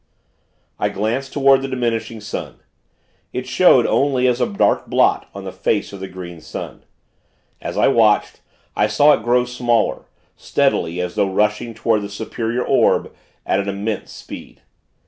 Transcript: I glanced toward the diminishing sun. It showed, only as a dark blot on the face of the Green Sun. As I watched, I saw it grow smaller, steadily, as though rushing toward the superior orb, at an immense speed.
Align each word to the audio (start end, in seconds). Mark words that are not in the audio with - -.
I 0.79 0.89
glanced 0.89 1.31
toward 1.31 1.61
the 1.61 1.67
diminishing 1.67 2.21
sun. 2.21 2.55
It 3.33 3.45
showed, 3.47 3.85
only 3.85 4.25
as 4.25 4.41
a 4.41 4.47
dark 4.47 4.87
blot 4.87 5.29
on 5.35 5.43
the 5.43 5.51
face 5.51 5.93
of 5.93 5.99
the 5.99 6.07
Green 6.07 6.41
Sun. 6.41 6.85
As 7.61 7.77
I 7.77 7.87
watched, 7.87 8.41
I 8.75 8.87
saw 8.87 9.13
it 9.13 9.21
grow 9.21 9.45
smaller, 9.45 10.05
steadily, 10.35 10.99
as 10.99 11.13
though 11.13 11.29
rushing 11.31 11.75
toward 11.75 12.01
the 12.01 12.09
superior 12.09 12.65
orb, 12.65 13.13
at 13.45 13.59
an 13.59 13.69
immense 13.69 14.11
speed. 14.11 14.63